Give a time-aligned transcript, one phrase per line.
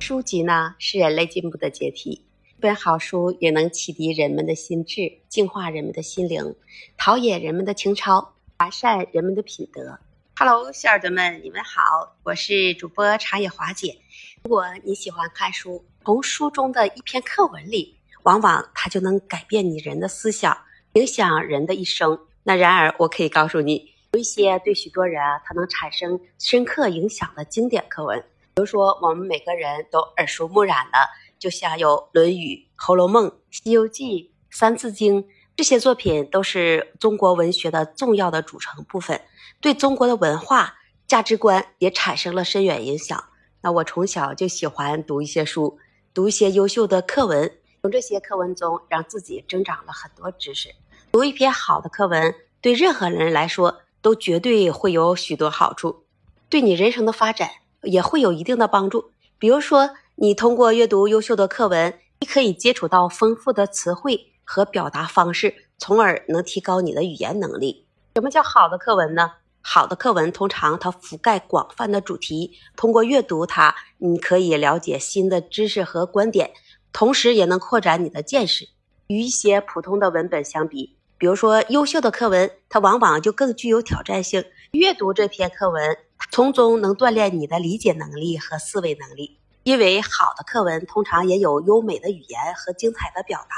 [0.00, 6.54] 书籍呢是人类进步的阶梯，一本好书也能启迪人们的心智，净化人们的心灵，
[6.98, 9.98] 陶冶人们的情操，完善人们的品德。
[10.36, 13.96] Hello，小耳朵们，你们好，我是主播茶野华姐。
[14.42, 20.56] 如果你喜欢看书，从书中的一篇课文里，往往它就能改变你人的思想，
[20.94, 22.18] 影响人的一生。
[22.42, 28.22] 那然而，我可以告诉你，有一些对许多人啊，它能产生深刻影响的经典课文。
[28.56, 30.98] 比如说，我们每个人都耳熟目染的，
[31.40, 34.22] 就像有《论语》《红楼梦》《西游记》
[34.56, 35.24] 《三字经》
[35.56, 39.20] 这些作品，都是中国文学的重要的组成部分，
[39.60, 40.76] 对中国的文化
[41.08, 43.24] 价值观也产生了深远影响。
[43.60, 45.80] 那我从小就喜欢读一些书，
[46.14, 50.72] 读一些优秀的课文，从这些课文中让自己增长了很多知识。
[51.10, 56.04] 读一篇好的课文，对任何人来说都绝对会有许多好处，
[56.48, 57.50] 对你人生的发展。
[57.84, 59.10] 也会有一定的帮助。
[59.38, 67.86] 比如说，你通过阅读优秀的课文，你可以接触到丰富的词汇和表达方式，从而能提高你的语言能力。
[68.14, 69.32] 什么叫好的课文呢？
[69.60, 76.52] 好的课文通常它覆盖广泛的主题，通过阅读它，你可以了解新的知识和观点，
[76.92, 78.68] 同时也能扩展你的见识。
[79.06, 84.44] 与一些普通的文本相比，比如说优秀的课文，它往往就更具有挑战性。
[84.72, 85.96] 阅读这篇课文。
[86.30, 93.56] 从中能锻炼你的理解能力和思维能力，因为好的课文通常也有优美的语言和精彩的表达。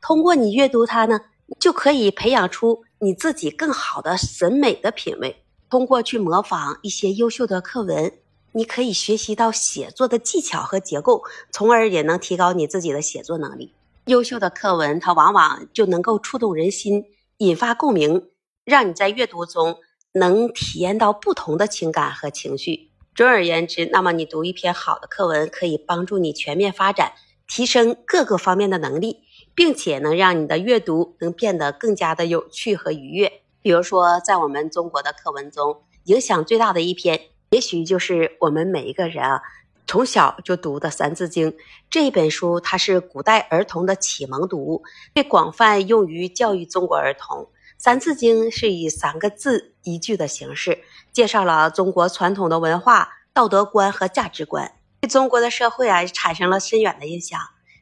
[0.00, 1.20] 通过你阅读它呢，
[1.58, 5.44] 就可以培养出你自己更好的审美的品味。
[5.68, 8.12] 通过去模仿一些优秀的课文，
[8.52, 13.72] 你可以学习到写作的技巧和结构，从而也能提高你自己的写作能力。
[14.06, 17.04] 优秀的课文，它往往就能够触动人心，
[17.38, 18.28] 引发共鸣，
[18.64, 19.78] 让你在阅读中。
[20.12, 22.90] 能体验到不同的情感和情绪。
[23.14, 27.12] 总而言之，那么你读一篇好的课文，可以帮助你全面发展、
[27.46, 29.20] 提升各个方面的能力，
[29.54, 33.42] 并且能让你的阅读能变得更加的有趣和愉悦。
[33.60, 37.20] 比如说，在我们中国的课文中，影响最大的一篇，
[37.50, 39.42] 也许就是我们每一个人啊
[39.86, 41.52] 从小就读的《三字经》
[41.90, 42.58] 这本书。
[42.58, 44.82] 它是古代儿童的启蒙读物，
[45.12, 47.38] 被广泛用于教育中国儿童。
[47.84, 57.36] 《三字经》是以三个字一句的形式，介绍了中国传统的文化、道德观和价值观，对中国的社会啊产生了深远的影响。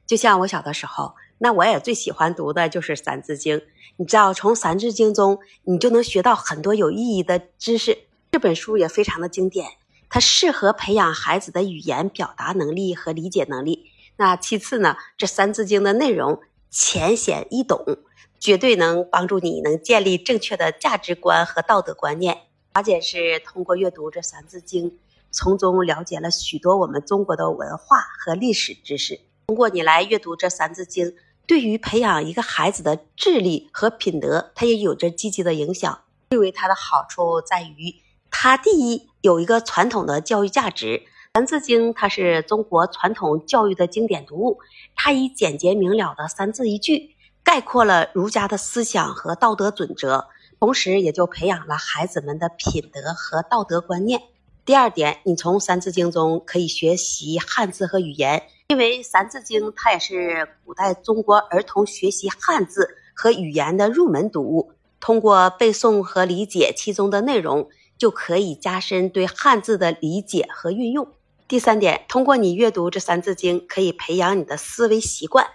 [0.06, 3.58] 就像我小的时候，那我也最喜欢读的就是《三字经》。
[3.98, 7.98] 你知道，从《三字经》中你就能学到很多有意义的知识。
[8.32, 9.66] 这本书也非常的经典，
[10.08, 13.90] 它适合培养孩子的语言表达能力和理解能力。
[14.16, 16.40] 那其次呢，这《三字经》的内容
[16.70, 17.98] 浅显易懂。
[18.40, 22.38] 绝对能帮助你能建立正确的价值观和道德观念。
[22.72, 24.90] 华姐是通过阅读这《三字经》，
[25.30, 29.20] 从中了解了许多我们中国的文化和历史知识。
[29.48, 31.06] 通过你来阅读这《三字经》，
[31.46, 36.00] 对于培养一个孩子的智力和品德，它也有着积极的影响。
[36.30, 37.96] 因为它的好处在于，
[38.30, 40.98] 它第一有一个传统的教育价值，
[41.34, 44.60] 《三字经》它是中国传统教育的经典读物，
[44.94, 47.16] 它以简洁明了的三字一句。
[47.42, 50.26] 概括了儒家的思想和道德准则，
[50.58, 54.22] 同时也就培养了孩子们的品德和道德观念。
[54.64, 64.72] 第二点，你从《三字经》中可以学习汉字和语言，因为《三字经》它也是古代中国儿童学习汉字和语言的入门读物。
[65.00, 71.08] 通过背诵和理解其中的内容，就可以加深对汉字的理解和运用。
[71.48, 75.46] 第三点，通过你阅读这《三字经》，可以培养你的思维习惯。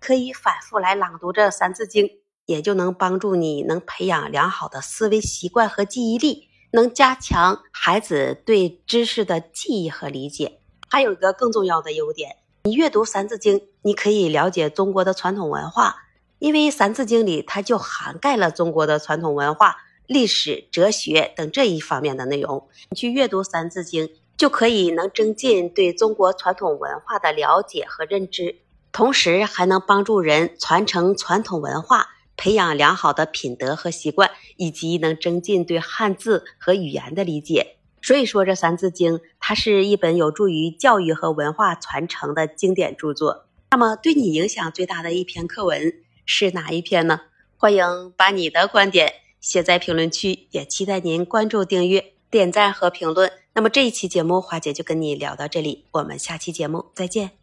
[0.00, 2.06] 可以反复来朗读这《三字经》，
[2.46, 10.60] 也就能帮助你能培养良好的思维习惯和记忆力，能加强孩子对知识的记忆和理解。
[10.88, 15.96] 还有一个更重要的优点，你阅读《三字经》，你可以了解中国的传统文化，
[16.38, 22.66] 因为《三字经》里它就涵盖了中国的传统文化、历史、哲学等这一方面的内容。
[22.88, 24.08] 你去阅读《三字经》，
[24.38, 28.56] 就可以能增进对中国传统文化的了解和认知。
[28.92, 37.76] 同时还能帮助人传承传统文化，培养良好的品德和习惯，以及能增进对汉字和语言的理解。
[38.02, 43.44] 所以说，这《三字经》它是一本有助于教育和文化传承的经典著作。
[43.70, 45.92] 那么，对你影响最大的一篇课文
[46.24, 47.20] 是哪一篇呢？
[47.56, 53.30] 欢迎把你的观点写在评论区，也期待您关注、订阅、点赞和评论。
[53.52, 57.39] 那么这一期节目，花姐就跟你聊到这里，我们下期节目再见。